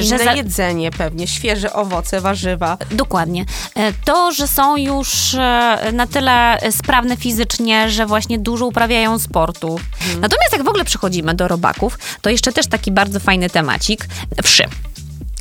[0.00, 2.78] Że Inne za- jedzenie pewnie, świeże owoce, warzywa.
[2.90, 3.44] Dokładnie.
[3.74, 9.80] E, To, że są już e, na tyle sprawne fizycznie, że właśnie dużo uprawiają sportu.
[10.20, 14.06] Natomiast jak w ogóle przychodzimy do robaków, to jeszcze też taki bardzo fajny temacik.
[14.42, 14.64] Wszy.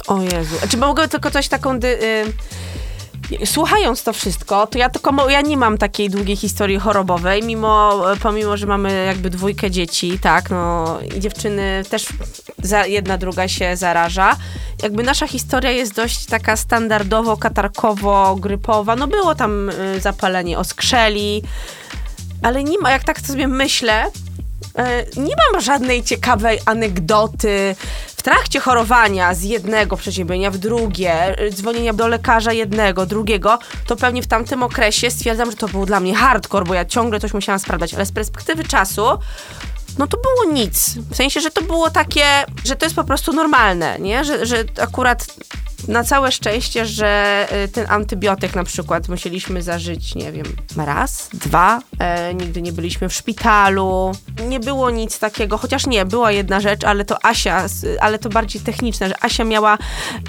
[0.07, 0.55] O Jezu.
[0.69, 1.79] Czy mogę tylko coś taką...
[1.79, 2.33] Dy, y,
[3.45, 8.57] Słuchając to wszystko, to ja tylko, ja nie mam takiej długiej historii chorobowej, mimo, pomimo,
[8.57, 12.07] że mamy jakby dwójkę dzieci, tak, no i dziewczyny też
[12.57, 14.35] za, jedna druga się zaraża.
[14.83, 21.41] Jakby nasza historia jest dość taka standardowo, katarkowo, grypowa, no było tam y, zapalenie oskrzeli,
[22.43, 24.11] ale nie ma, jak tak sobie myślę, e,
[25.17, 27.75] nie mam żadnej ciekawej anegdoty.
[28.07, 33.95] W trakcie chorowania z jednego przeziębienia w drugie, e, dzwonienia do lekarza jednego, drugiego, to
[33.95, 37.33] pewnie w tamtym okresie stwierdzam, że to był dla mnie hardcore, bo ja ciągle coś
[37.33, 39.05] musiałam sprawdzać, ale z perspektywy czasu
[39.97, 40.95] no to było nic.
[41.09, 42.25] W sensie, że to było takie,
[42.65, 44.25] że to jest po prostu normalne, nie?
[44.25, 45.27] Że, że akurat
[45.87, 50.45] na całe szczęście, że y, ten antybiotyk na przykład musieliśmy zażyć, nie wiem,
[50.77, 51.81] raz, dwa.
[51.99, 54.11] E, nigdy nie byliśmy w szpitalu.
[54.47, 57.65] Nie było nic takiego, chociaż nie, była jedna rzecz, ale to Asia,
[58.01, 59.77] ale to bardziej techniczne, że Asia miała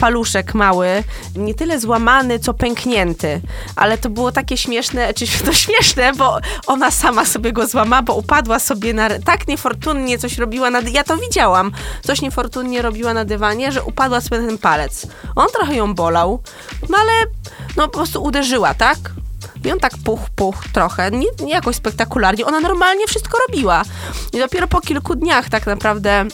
[0.01, 1.05] paluszek mały,
[1.37, 3.41] nie tyle złamany, co pęknięty.
[3.77, 8.15] Ale to było takie śmieszne, czy to śmieszne, bo ona sama sobie go złamała, bo
[8.15, 9.09] upadła sobie na...
[9.25, 10.81] Tak niefortunnie coś robiła na...
[10.81, 11.73] Ja to widziałam.
[12.03, 15.07] Coś niefortunnie robiła na dywanie, że upadła sobie na ten palec.
[15.37, 16.43] On trochę ją bolał,
[16.89, 17.13] no ale
[17.77, 18.99] no po prostu uderzyła, tak?
[19.65, 22.47] I on tak puch, puch trochę, nie, nie jakoś spektakularnie.
[22.47, 23.83] Ona normalnie wszystko robiła.
[24.33, 26.25] I dopiero po kilku dniach tak naprawdę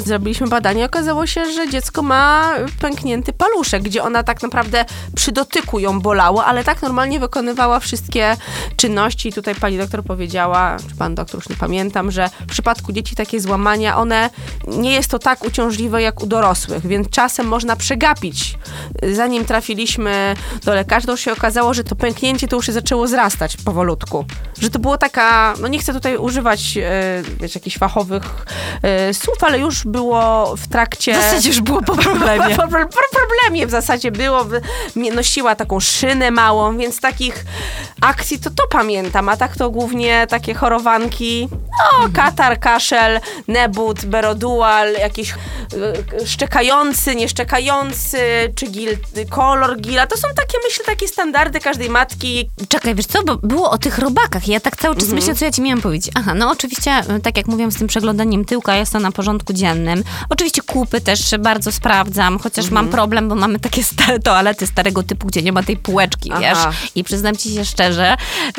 [0.00, 5.32] zrobiliśmy badanie i okazało się, że dziecko ma pęknięty paluszek, gdzie ona tak naprawdę przy
[5.32, 8.36] dotyku ją bolało, ale tak normalnie wykonywała wszystkie
[8.76, 9.28] czynności.
[9.28, 13.16] I tutaj pani doktor powiedziała, czy pan doktor, już nie pamiętam, że w przypadku dzieci
[13.16, 14.30] takie złamania, one
[14.66, 18.58] nie jest to tak uciążliwe jak u dorosłych, więc czasem można przegapić.
[19.12, 23.56] Zanim trafiliśmy do lekarza, to się okazało, że to pęknięcie to już się zaczęło zrastać
[23.56, 24.24] powolutku.
[24.60, 28.46] Że to było taka, no nie chcę tutaj używać e, wiesz, jakichś fachowych
[28.82, 31.12] e, słów, ale już było w trakcie...
[31.12, 32.56] W zasadzie już było po problemie.
[32.62, 34.46] Po, po, po problemie w zasadzie było.
[35.14, 37.44] Nosiła taką szynę małą, więc takich
[38.00, 44.92] akcji to to pamiętam, a tak to głównie takie chorowanki, no katar, kaszel, nebut, berodual,
[44.92, 48.18] jakiś e, szczekający, nieszczekający,
[48.54, 48.96] czy gil,
[49.30, 50.06] kolor gila.
[50.06, 52.50] To są takie, myślę, takie standardy każdej matki.
[52.68, 54.48] Czekaj, wiesz co, bo było o tych robakach.
[54.48, 56.12] Ja tak cały czas myślę, co ja ci miałam powiedzieć.
[56.14, 59.52] Aha, no oczywiście, y, tak jak mówiłam z tym przeglądaniem tyłka, jest to na porządku
[59.52, 59.71] dziennym.
[60.28, 65.26] Oczywiście kupy też bardzo sprawdzam, chociaż mam problem, bo mamy takie stare toalety starego typu,
[65.26, 66.40] gdzie nie ma tej półeczki, Aha.
[66.40, 66.76] wiesz.
[66.94, 68.16] I przyznam ci się szczerze,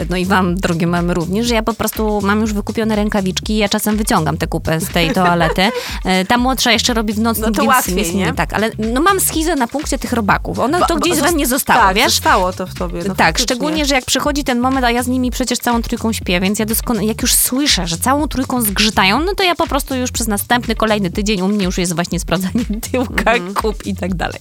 [0.10, 3.58] no i wam, drogie mamy również, że ja po prostu mam już wykupione rękawiczki i
[3.58, 5.62] ja czasem wyciągam tę kupę z tej toalety.
[5.62, 8.34] Y, Ta młodsza jeszcze robi w nocnym, No to więc łatwiej, nie?
[8.34, 10.58] Tak, ale no mam schizę na punkcie tych robaków.
[10.58, 12.12] To Bo- gdzieś bo we mnie zostało, tak, wiesz?
[12.14, 13.04] zostało to w tobie.
[13.08, 16.14] No tak, szczególnie, że jak przychodzi ten moment, a ja z nimi przecież całą trójką
[16.14, 19.68] śpię, więc ja doskonale, jak już słyszę, że całą trójką zgrzytają, no to ja po
[19.68, 23.54] prostu już przez następny, kolejny tydzień u mnie już jest właśnie sprawdzanie tyłka, Mhm.
[23.54, 24.40] kup i tak dalej.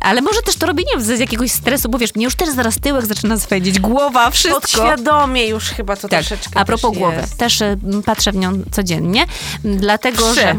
[0.00, 3.06] Ale może też to robienie z jakiegoś stresu, bo wiesz, mnie już też zaraz tyłek
[3.06, 4.60] zaczyna swędzić, głowa, wszystko.
[4.60, 7.36] Podświadomie już chyba to Tak, troszeczkę a propos głowy, jest.
[7.36, 9.26] też y, patrzę w nią codziennie,
[9.64, 10.54] dlatego że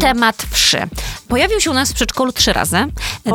[0.00, 0.78] temat wszy.
[1.28, 2.76] Pojawił się u nas w przedszkolu trzy razy,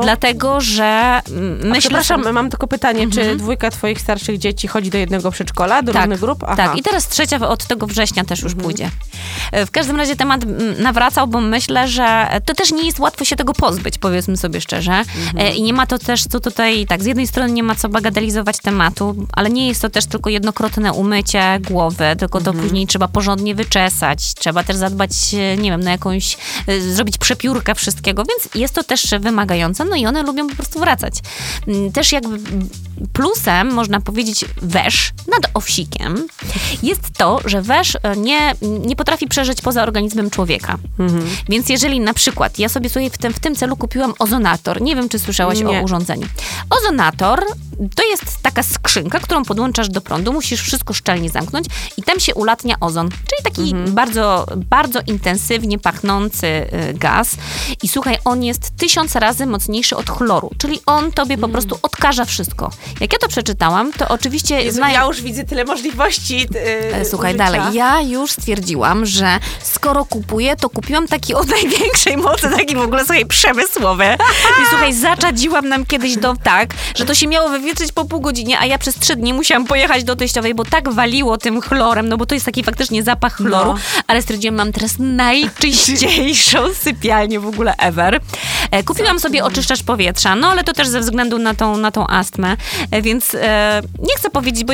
[0.01, 1.79] dlatego że mm, myślę...
[1.79, 5.91] Przepraszam, sobie- mam tylko pytanie, czy dwójka twoich starszych dzieci chodzi do jednego przedszkola, do
[5.91, 6.43] różnych grup?
[6.43, 6.55] Aha.
[6.55, 8.89] Tak, i teraz trzecia od tego września też już pójdzie.
[9.51, 13.25] E, W każdym razie temat mm, nawracał, bo myślę, że to też nie jest łatwo
[13.25, 15.01] się tego pozbyć, powiedzmy sobie szczerze.
[15.37, 17.89] E, I nie ma to też co tutaj, tak, z jednej strony nie ma co
[17.89, 23.07] bagatelizować tematu, ale nie jest to też tylko jednokrotne umycie głowy, tylko to później trzeba
[23.07, 25.11] porządnie wyczesać, trzeba też zadbać,
[25.57, 26.24] nie wiem, na jakąś,
[26.67, 30.79] e, zrobić przepiórkę wszystkiego, więc jest to też wymagające, no i one lubią po prostu
[30.79, 31.13] wracać.
[31.67, 32.39] Mm, Też jakby
[33.13, 36.27] plusem, można powiedzieć, wesz nad owsikiem
[36.83, 40.77] jest to, że wesz e, nie, nie potrafi przeżyć poza organizmem człowieka.
[41.49, 44.95] Więc jeżeli na przykład, ja sobie słuchaj, w tym, w tym celu kupiłam ozonator, nie
[44.95, 45.79] wiem, czy słyszałaś Nie.
[45.79, 46.27] o urządzeniu.
[46.69, 47.43] Ozonator
[47.95, 51.65] to jest taka skrzynka, którą podłączasz do prądu, musisz wszystko szczelnie zamknąć
[51.97, 56.04] i tam się ulatnia ozon, czyli taki bardzo, bardzo intensywnie pachnący
[56.89, 57.29] y, gaz.
[57.83, 62.25] I słuchaj, on jest tysiąc razy mocniejszy od chloru, czyli on tobie po prostu odkaża
[62.25, 62.69] wszystko.
[62.99, 64.93] Jak ja to przeczytałam, to oczywiście Jezu, znają...
[65.01, 66.37] ja już widzę tyle możliwości
[66.97, 67.51] yy, Słuchaj użycia.
[67.51, 72.79] dalej, ja już stwierdziłam, że skoro kupuję, to kupiłam taki o największej mocy, taki w
[72.79, 74.05] ogóle słuchaj, przemysłowy.
[74.63, 78.59] I słuchaj, zaczadziłam nam kiedyś do tak, że to się miało wywietrzyć po pół godzinie,
[78.59, 82.17] a ja przez trzy dni musiałam pojechać do teściowej, bo tak waliło tym chlorem, no
[82.17, 83.79] bo to jest taki faktycznie zapach chloru, No.
[84.07, 84.99] ale stwierdziłam, mam teraz
[86.01, 88.19] najczyściejszą sypialnię w ogóle ever.
[88.71, 92.07] E, Kupiłam sobie oczyszczacz powietrza, no ale to też ze względu na tą, na tą
[92.07, 92.57] astmę,
[92.91, 94.73] e, więc e, nie chcę powiedzieć, bo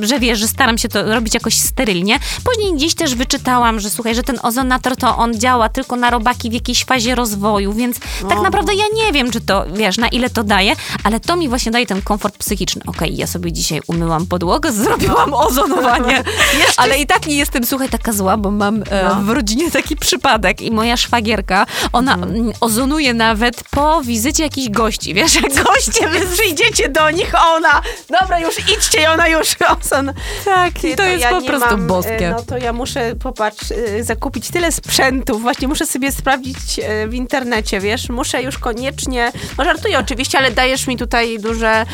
[0.00, 2.18] że wiesz, że staram się to robić jakoś sterylnie.
[2.44, 6.50] Później gdzieś też wyczytałam, że słuchaj, że ten ozonator to on działa tylko na robaki
[6.50, 7.96] w jakiejś fazie rozwoju, więc
[8.28, 10.72] tak naprawdę ja nie wiem, czy to, wiesz, na ile to daje,
[11.04, 12.82] ale to mi właśnie daje ten komfort psychiczny.
[12.86, 16.22] Okej, ja sobie dzisiaj umyłam podłogę, zrobiłam ozonowanie,
[16.76, 19.14] ale i tak nie jestem, słuchaj, taka zła, bo mam No.
[19.22, 25.14] w rodzinie taki przypadek i moja szwagierka, ona mm, ozonuje nawet po wizycie jakichś gości,
[25.14, 27.82] wiesz, jak goście Wy przyjdziecie do nich, ona,
[28.20, 29.48] dobra, już idźcie i ona już
[29.80, 30.12] osan.
[30.44, 32.28] Tak, i to jest ja po prostu mam, boskie.
[32.28, 37.08] e, No to ja muszę, popatrz, e, zakupić tyle sprzętów, właśnie muszę sobie sprawdzić e,
[37.08, 41.86] w internecie, wiesz, muszę już koniecznie, no żartuję oczywiście, ale dajesz mi tutaj duże,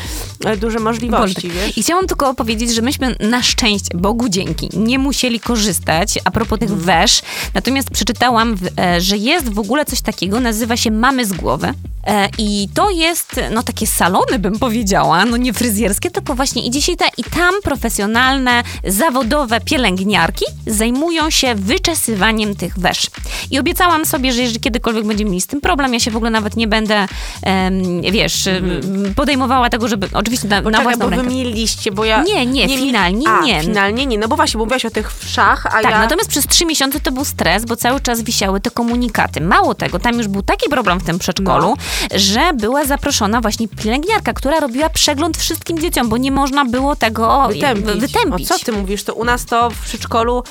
[0.57, 1.77] duże możliwości, wiesz.
[1.77, 6.57] I chciałam tylko powiedzieć, że myśmy na szczęście, Bogu dzięki, nie musieli korzystać a propos
[6.61, 6.71] Mhm.
[6.79, 7.21] tych wesz.
[7.53, 8.55] Natomiast przeczytałam,
[8.99, 11.73] że jest w ogóle coś takiego, nazywa się Mamy z głowy.
[12.07, 16.81] E, I to jest, no takie salony bym powiedziała, no nie fryzjerskie, tylko właśnie idzie
[16.81, 23.07] się ta, i tam profesjonalne, zawodowe pielęgniarki zajmują się wyczesywaniem tych wesz.
[23.51, 26.31] I obiecałam sobie, że jeżeli kiedykolwiek będziemy mieli z tym problem, ja się w ogóle
[26.31, 27.07] nawet nie będę,
[27.43, 28.63] em, wiesz, em,
[29.15, 31.31] podejmowała tego, żeby, oczywiście na, na Poczekaj, własną bo wy rękę.
[31.35, 32.23] mieliście, bo ja...
[32.23, 33.61] Nie, nie, mi- finalnie a, nie.
[33.61, 35.99] finalnie nie, no bo właśnie, bo mówiłaś o tych wszach, a Tak, ja...
[35.99, 39.41] natomiast przez trzy miesiące to był stres, bo cały czas wisiały te komunikaty.
[39.41, 41.67] Mało tego, tam już był taki problem w tym przedszkolu,
[42.11, 42.17] No.
[42.19, 47.47] że była zaproszona właśnie pielęgniarka, która robiła przegląd wszystkim dzieciom, bo nie można było tego
[47.47, 47.85] Wytępić.
[48.01, 48.51] wytępić.
[48.51, 49.03] O co ty mówisz?
[49.03, 50.43] To u nas to w przedszkolu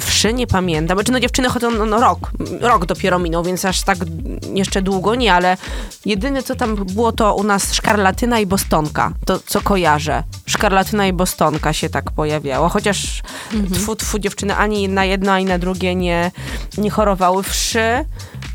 [0.00, 0.96] wszy nie pamiętam.
[0.98, 2.30] Znaczy, no dziewczyny chodzą no, no, rok.
[2.60, 3.98] Rok dopiero minął, więc aż tak
[4.54, 5.56] jeszcze długo nie, ale
[6.04, 9.12] jedyne co tam było to u nas szkarlatyna i bostonka.
[9.26, 10.22] To co kojarzę.
[10.46, 12.68] Szkarlatyna i bostonka się tak pojawiało.
[12.68, 13.72] Chociaż Mhm.
[13.80, 16.30] tfu, tfu, dziewczyny ani na jedno, ani na drugie nie,
[16.78, 18.04] nie chorowały wszy.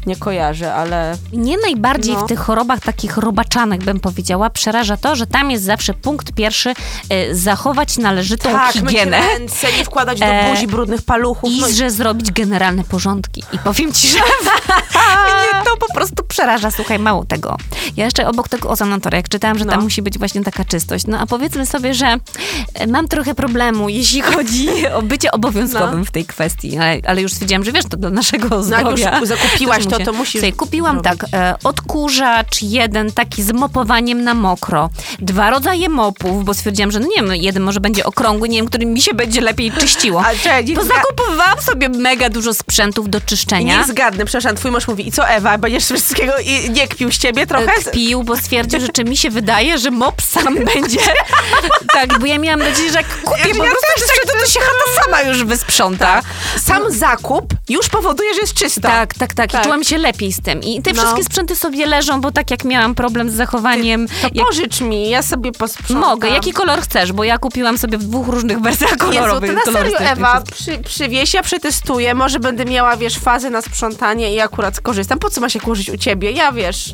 [0.08, 2.26] Nie kojarzę, ale Mnie najbardziej No.
[2.26, 6.70] w tych chorobach takich robaczanek, bym powiedziała, przeraża to, że tam jest zawsze punkt pierwszy
[7.32, 9.20] y, zachować należytą tak, higienę.
[9.22, 11.52] ręce, nie wkładać do E, buzi brudnych paluchów.
[11.52, 13.43] I no że zrobić generalne porządki.
[13.54, 14.20] I powiem ci, że
[15.28, 16.72] mnie to po prostu przeraża.
[16.72, 17.58] Słuchaj, mało tego.
[17.98, 19.82] Ja jeszcze obok tego ozonatora, jak czytałam, że tam No.
[19.82, 21.08] musi być właśnie taka czystość.
[21.08, 22.17] No a powiedzmy sobie, że
[22.74, 26.06] e, mam trochę problemu, jeśli chodzi o bycie obowiązkowym No.
[26.06, 26.78] w tej kwestii.
[26.78, 28.65] Ale, ale już stwierdziłam, że wiesz, to dla naszego No jak
[28.98, 29.20] zdrowia.
[29.20, 34.33] już zakupiłaś to, muszę- to Słuchaj, kupiłam tak, e, odkurzacz jeden taki z mopowaniem na
[34.33, 38.49] mokro, dwa rodzaje mopów, bo stwierdziłam, że no nie wiem, no jeden może będzie okrągły,
[38.49, 40.23] nie wiem, który mi się będzie lepiej czyściło.
[40.43, 43.77] Czekaj, To zga- zakupowałam sobie mega dużo sprzętów do I czyszczenia.
[43.79, 47.17] nie zgadnę, przepraszam, twój mąż mówi, i co Ewa, będziesz wszystkiego i nie kpił z
[47.17, 47.71] ciebie trochę?
[47.71, 50.99] Kpił, bo stwierdził, że czy mi się wydaje, że mop sam będzie.
[51.93, 54.51] tak, bo ja miałam nadzieję, że jak kupię Ja po prostu też te sprzęty, to
[54.51, 54.60] się
[55.21, 56.21] już wysprząta.
[56.62, 58.82] Sam zakup już powoduje, że jest czysto.
[58.82, 59.49] Tak, tak, tak.
[59.49, 59.63] I Tak.
[59.63, 60.62] czułam się lepiej z tym.
[60.63, 61.01] I te No.
[61.01, 64.08] wszystkie sprzęty sobie leżą, bo tak jak miałam problem z zachowaniem...
[64.08, 64.47] To jak...
[64.47, 66.10] pożycz mi, ja sobie posprzątam.
[66.10, 69.53] Mogę, jaki kolor chcesz, bo ja kupiłam sobie w dwóch różnych wersjach Jezu, to kolorowych.
[69.65, 74.39] na serio, Ewa, przy, przywieź, ja przetestuję, może będę miała, wiesz, fazę na sprzątanie i
[74.39, 75.19] akurat skorzystam.
[75.19, 76.32] Po co ma się kurzyć u ciebie?
[76.32, 76.93] Ja, wiesz...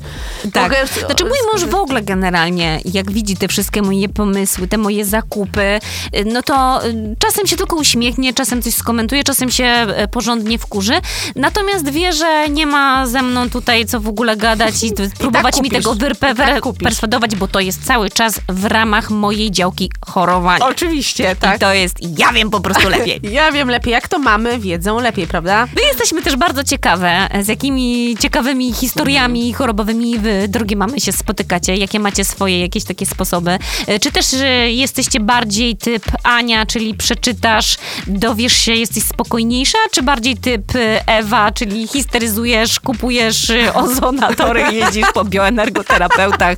[0.53, 0.63] Tak.
[0.63, 5.05] mogę Znaczy mój mąż w ogóle generalnie, jak widzi te wszystkie moje pomysły, te moje
[5.05, 5.79] zakupy,
[6.15, 7.75] y, no to y, czasem się tylko
[8.13, 10.93] uśmiechnie, czasem coś skomentuje, czasem się y, porządnie wkurzy.
[11.36, 15.69] Natomiast wie, że nie ma ze mną tutaj co w ogóle gadać i, próbować mi
[15.69, 15.84] kupisz.
[15.84, 20.65] tego I wyrpe, tak perswadować, bo to jest cały czas w ramach mojej działki chorowania.
[20.65, 21.56] Oczywiście, tak.
[21.56, 23.19] I to jest, ja wiem po prostu lepiej.
[23.34, 25.67] Ja wiem lepiej, jak to mamy, wiedzą lepiej, prawda?
[25.76, 31.76] My jesteśmy też bardzo ciekawe, z jakimi ciekawymi historiami chorobowymi wy, drogie mamy, się spotykacie,
[31.76, 33.58] jakie macie swoje jakieś takie sposoby.
[33.88, 40.01] E, Czy też e, jesteście bardziej typ Ania, czyli przeczytasz, dowiesz się, jesteś spokojniejsza, czy
[40.03, 46.57] bardziej typ e, Ewa, czyli histeryzujesz, kupujesz e, ozonatory, jeździsz po bioenergoterapeutach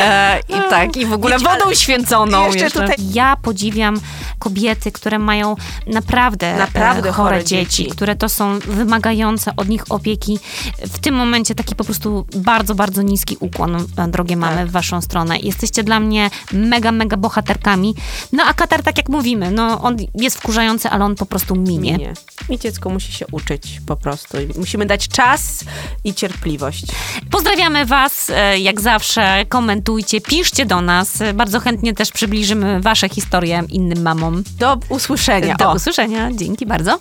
[0.00, 2.80] e, i tak, i w ogóle wodą święconą jeszcze jeszcze.
[2.80, 4.00] tutaj- Ja podziwiam
[4.38, 7.86] kobiety, które mają naprawdę, Naprawdę e, chore chore dzieci, dzieci.
[7.90, 10.38] które to są wymagające od nich opieki
[10.82, 14.66] w tym momencie momencie taki po prostu bardzo, bardzo niski ukłon, e, drogie mamy, Tak.
[14.68, 15.38] w waszą stronę.
[15.38, 17.94] Jesteście dla mnie mega, mega bohaterkami.
[18.32, 21.92] No a Katar, tak jak mówimy, no on jest wkurzający, ale on po prostu minie.
[21.92, 22.12] Minie.
[22.48, 24.38] I dziecko musi się uczyć po prostu.
[24.58, 25.64] Musimy dać czas
[26.04, 26.84] i cierpliwość.
[27.30, 31.18] Pozdrawiamy was, e, jak zawsze, komentujcie, piszcie do nas.
[31.34, 34.44] Bardzo chętnie też przybliżymy wasze historie innym mamom.
[34.58, 35.54] Do usłyszenia.
[35.54, 35.74] Do O.
[35.74, 36.98] usłyszenia, dzięki bardzo.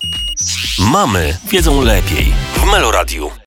[0.80, 3.32] Mamy wiedzą lepiej w Meloradiu.